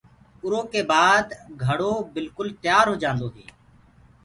[0.43, 1.27] اُرو ڪي بآد
[1.63, 3.45] گھڙو بِلڪُل تيآر هوجآندو هي۔